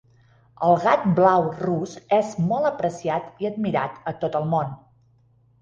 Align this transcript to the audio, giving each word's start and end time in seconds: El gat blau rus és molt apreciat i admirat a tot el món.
El 0.67 0.77
gat 0.85 1.03
blau 1.19 1.45
rus 1.59 1.93
és 2.19 2.33
molt 2.47 2.71
apreciat 2.71 3.45
i 3.45 3.51
admirat 3.53 4.03
a 4.15 4.15
tot 4.25 4.39
el 4.43 4.49
món. 4.57 4.77